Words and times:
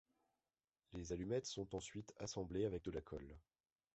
Les 0.93 1.13
allumettes 1.13 1.45
sont 1.45 1.75
ensuite 1.75 2.11
assemblées 2.17 2.65
avec 2.65 2.83
de 2.85 2.89
la 2.89 3.01
colle. 3.01 3.37